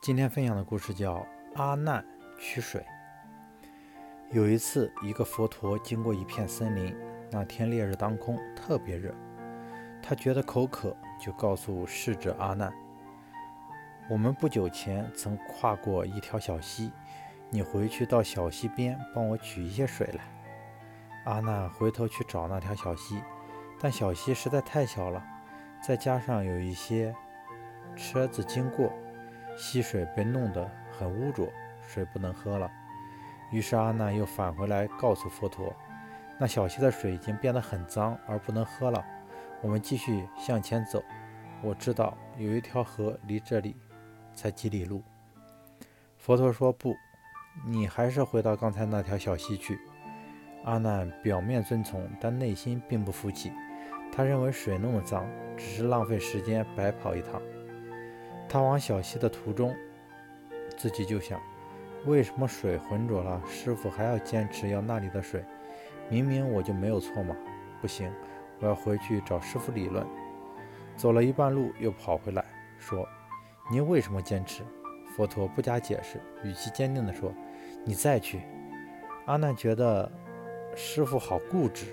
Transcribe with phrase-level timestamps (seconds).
[0.00, 1.16] 今天分享的故事叫
[1.56, 2.02] 《阿难
[2.38, 2.80] 取水》。
[4.30, 6.96] 有一次，一个佛陀经过一片森林，
[7.30, 9.14] 那天烈日当空，特别热。
[10.02, 12.72] 他觉得口渴，就告诉逝者阿难
[14.08, 16.90] ：“我们不久前曾跨过一条小溪，
[17.50, 20.24] 你回去到小溪边帮我取一些水来。”
[21.30, 23.20] 阿难回头去找那条小溪，
[23.78, 25.22] 但小溪实在太小了，
[25.86, 27.14] 再加上有一些
[27.94, 28.90] 车子经过。
[29.56, 31.48] 溪水被弄得很污浊，
[31.86, 32.70] 水不能喝了。
[33.52, 35.74] 于是阿难又返回来告诉佛陀
[36.38, 39.04] ：“那小溪的水已经变得很脏，而不能喝了。
[39.60, 41.02] 我们继续向前走。
[41.62, 43.76] 我知道有一条河离这里
[44.34, 45.02] 才几里路。”
[46.16, 46.94] 佛陀说：“不，
[47.66, 49.78] 你还是回到刚才那条小溪去。”
[50.64, 53.52] 阿难表面遵从，但内心并不服气。
[54.12, 57.40] 他认为水那么脏，只是浪费时间，白跑一趟。
[58.52, 59.72] 他往小溪的途中，
[60.76, 61.40] 自己就想：
[62.04, 65.44] 为什么水浑浊了，师傅还要坚持要那里的水？
[66.08, 67.36] 明明我就没有错嘛！
[67.80, 68.12] 不行，
[68.58, 70.04] 我要回去找师傅理论。
[70.96, 72.44] 走了一半路，又跑回来，
[72.76, 73.06] 说
[73.70, 74.64] ：“您为什么坚持？”
[75.14, 77.32] 佛陀不加解释，语气坚定地说
[77.86, 78.42] ：“你再去。”
[79.26, 80.10] 阿难觉得
[80.74, 81.86] 师傅好固执，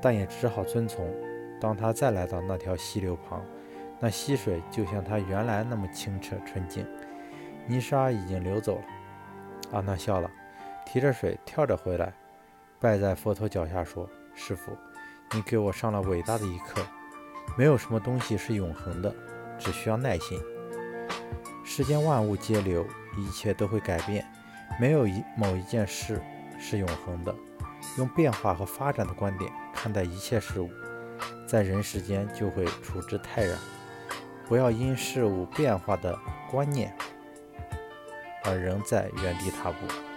[0.00, 1.12] 但也只好遵从。
[1.60, 3.44] 当他再来到那条溪流旁，
[4.00, 6.86] 那溪水就像它原来那么清澈纯净，
[7.66, 8.84] 泥沙已经流走了。
[9.72, 10.30] 阿难笑了，
[10.86, 12.12] 提着水跳着回来，
[12.80, 14.72] 拜在佛陀脚下说：“师傅，
[15.32, 16.80] 你给我上了伟大的一课。
[17.58, 19.14] 没有什么东西是永恒的，
[19.58, 20.40] 只需要耐心。
[21.62, 22.86] 世间万物皆流，
[23.18, 24.24] 一切都会改变，
[24.80, 26.22] 没有一某一件事
[26.58, 27.34] 是永恒的。
[27.98, 30.70] 用变化和发展的观点看待一切事物，
[31.46, 33.58] 在人世间就会处之泰然。”
[34.50, 36.18] 不要因事物变化的
[36.50, 36.92] 观念
[38.42, 40.09] 而仍在原地踏步。